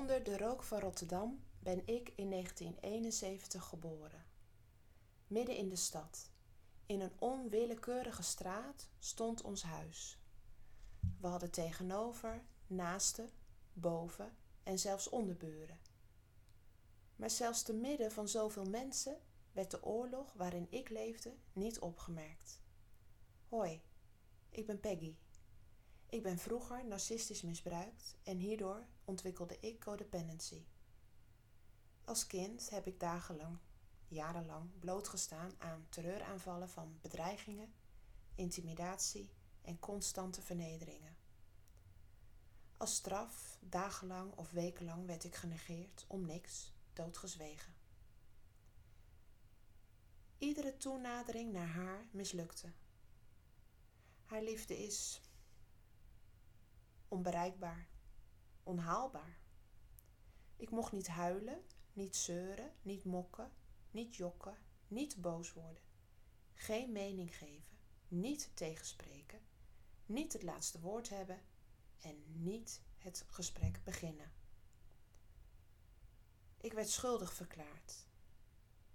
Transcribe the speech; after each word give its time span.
Onder 0.00 0.24
de 0.24 0.36
rook 0.36 0.62
van 0.62 0.78
Rotterdam 0.78 1.44
ben 1.58 1.78
ik 1.86 2.12
in 2.16 2.30
1971 2.30 3.64
geboren. 3.64 4.24
Midden 5.26 5.56
in 5.56 5.68
de 5.68 5.76
stad, 5.76 6.30
in 6.86 7.00
een 7.00 7.12
onwillekeurige 7.18 8.22
straat, 8.22 8.88
stond 8.98 9.42
ons 9.42 9.62
huis. 9.62 10.18
We 11.20 11.26
hadden 11.26 11.50
tegenover, 11.50 12.42
naasten, 12.66 13.30
boven 13.72 14.36
en 14.62 14.78
zelfs 14.78 15.08
onderburen. 15.08 15.80
Maar 17.16 17.30
zelfs 17.30 17.62
te 17.62 17.72
midden 17.72 18.12
van 18.12 18.28
zoveel 18.28 18.64
mensen 18.64 19.20
werd 19.52 19.70
de 19.70 19.84
oorlog 19.84 20.32
waarin 20.32 20.66
ik 20.70 20.88
leefde 20.88 21.34
niet 21.52 21.78
opgemerkt. 21.78 22.60
Hoi, 23.48 23.82
ik 24.50 24.66
ben 24.66 24.80
Peggy. 24.80 25.16
Ik 26.10 26.22
ben 26.22 26.38
vroeger 26.38 26.86
narcistisch 26.86 27.42
misbruikt 27.42 28.16
en 28.22 28.38
hierdoor 28.38 28.86
ontwikkelde 29.04 29.60
ik 29.60 29.80
codependency. 29.80 30.64
Als 32.04 32.26
kind 32.26 32.70
heb 32.70 32.86
ik 32.86 33.00
dagenlang, 33.00 33.58
jarenlang 34.08 34.78
blootgestaan 34.78 35.52
aan 35.58 35.86
terreuraanvallen 35.88 36.68
van 36.68 36.98
bedreigingen, 37.00 37.72
intimidatie 38.34 39.30
en 39.62 39.78
constante 39.78 40.42
vernederingen. 40.42 41.16
Als 42.76 42.94
straf, 42.94 43.58
dagenlang 43.60 44.32
of 44.36 44.50
wekenlang 44.50 45.06
werd 45.06 45.24
ik 45.24 45.34
genegeerd 45.34 46.04
om 46.08 46.26
niks, 46.26 46.72
doodgezwegen. 46.92 47.74
Iedere 50.38 50.76
toenadering 50.76 51.52
naar 51.52 51.68
haar 51.68 52.06
mislukte. 52.10 52.72
Haar 54.24 54.42
liefde 54.42 54.78
is 54.78 55.20
onbereikbaar, 57.10 57.88
onhaalbaar. 58.62 59.38
Ik 60.56 60.70
mocht 60.70 60.92
niet 60.92 61.08
huilen, 61.08 61.62
niet 61.92 62.16
zeuren, 62.16 62.72
niet 62.82 63.04
mokken, 63.04 63.50
niet 63.90 64.16
jokken, 64.16 64.56
niet 64.88 65.20
boos 65.20 65.52
worden, 65.52 65.82
geen 66.54 66.92
mening 66.92 67.36
geven, 67.36 67.78
niet 68.08 68.50
tegenspreken, 68.54 69.40
niet 70.06 70.32
het 70.32 70.42
laatste 70.42 70.80
woord 70.80 71.08
hebben 71.08 71.40
en 72.00 72.22
niet 72.26 72.82
het 72.98 73.24
gesprek 73.28 73.80
beginnen. 73.84 74.32
Ik 76.60 76.72
werd 76.72 76.90
schuldig 76.90 77.32
verklaard, 77.32 78.06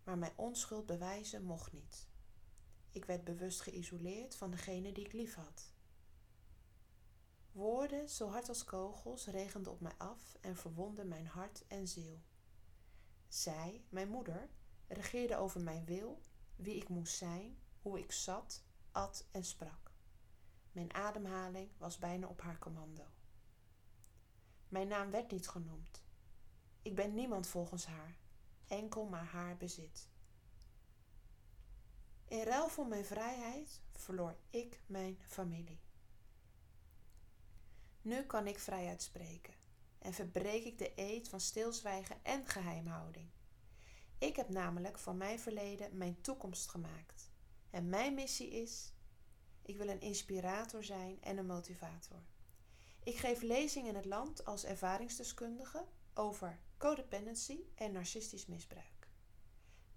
maar 0.04 0.18
mijn 0.18 0.34
onschuld 0.36 0.86
bewijzen 0.86 1.44
mocht 1.44 1.72
niet. 1.72 2.08
Ik 2.92 3.06
werd 3.06 3.24
bewust 3.24 3.62
geïsoleerd 3.62 4.36
van 4.36 4.52
degene 4.52 4.92
die 4.92 5.06
ik 5.06 5.14
lief 5.14 5.36
had. 5.36 5.74
Woorden 7.56 8.10
zo 8.10 8.30
hard 8.30 8.50
als 8.50 8.64
kogels 8.64 9.26
regenden 9.26 9.72
op 9.72 9.80
mij 9.82 9.94
af 9.98 10.38
en 10.42 10.56
verwonden 10.56 11.08
mijn 11.08 11.28
hart 11.28 11.68
en 11.68 11.88
ziel. 11.88 12.22
Zij, 13.28 13.86
mijn 13.90 14.10
moeder, 14.10 14.50
regeerde 14.88 15.36
over 15.36 15.62
mijn 15.62 15.86
wil, 15.86 16.22
wie 16.56 16.76
ik 16.76 16.90
moest 16.90 17.16
zijn, 17.16 17.58
hoe 17.82 18.00
ik 18.00 18.12
zat, 18.12 18.64
at 18.92 19.28
en 19.32 19.44
sprak. 19.44 19.92
Mijn 20.72 20.94
ademhaling 20.94 21.70
was 21.78 21.98
bijna 21.98 22.28
op 22.28 22.42
haar 22.42 22.60
commando. 22.60 23.06
Mijn 24.68 24.88
naam 24.88 25.12
werd 25.12 25.32
niet 25.32 25.48
genoemd. 25.48 26.04
Ik 26.82 26.96
ben 26.96 27.14
niemand 27.14 27.48
volgens 27.48 27.86
haar, 27.86 28.18
enkel 28.68 29.06
maar 29.06 29.26
haar 29.26 29.58
bezit. 29.58 30.10
In 32.28 32.44
ruil 32.44 32.68
voor 32.68 32.88
mijn 32.88 33.06
vrijheid 33.06 33.82
verloor 33.92 34.38
ik 34.50 34.82
mijn 34.86 35.18
familie. 35.22 35.80
Nu 38.06 38.24
kan 38.24 38.48
ik 38.48 38.60
vrij 38.60 38.88
uitspreken 38.88 39.54
en 40.00 40.14
verbreek 40.14 40.64
ik 40.64 40.78
de 40.78 40.92
eed 40.96 41.30
van 41.30 41.40
stilzwijgen 41.40 42.16
en 42.24 42.48
geheimhouding. 42.48 43.30
Ik 44.18 44.36
heb 44.36 44.50
namelijk 44.50 45.00
van 45.00 45.18
mijn 45.18 45.40
verleden 45.40 45.98
mijn 45.98 46.22
toekomst 46.22 46.70
gemaakt. 46.70 47.32
En 47.70 47.90
mijn 47.90 48.14
missie 48.14 48.50
is: 48.50 48.94
ik 49.62 49.78
wil 49.78 49.88
een 49.88 50.02
inspirator 50.02 50.84
zijn 50.84 51.22
en 51.22 51.38
een 51.38 51.46
motivator. 51.46 52.24
Ik 53.04 53.16
geef 53.16 53.42
lezingen 53.42 53.90
in 53.90 53.96
het 53.96 54.06
land 54.06 54.46
als 54.46 54.64
ervaringsdeskundige 54.64 55.86
over 56.14 56.60
codependency 56.78 57.60
en 57.76 57.92
narcistisch 57.92 58.46
misbruik. 58.46 59.10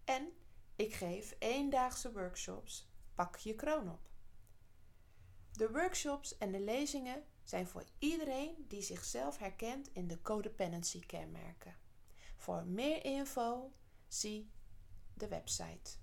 En 0.04 0.32
ik 0.76 0.94
geef 0.94 1.34
eendaagse 1.38 2.12
workshops 2.12 2.88
Pak 3.14 3.36
je 3.36 3.54
kroon 3.54 3.90
op. 3.90 4.10
De 5.52 5.70
workshops 5.70 6.38
en 6.38 6.52
de 6.52 6.60
lezingen 6.60 7.24
zijn 7.48 7.66
voor 7.66 7.84
iedereen 7.98 8.64
die 8.68 8.82
zichzelf 8.82 9.38
herkent 9.38 9.88
in 9.92 10.08
de 10.08 10.22
codependency 10.22 11.00
kenmerken. 11.06 11.76
Voor 12.36 12.64
meer 12.64 13.04
info 13.04 13.72
zie 14.08 14.50
de 15.14 15.28
website. 15.28 15.96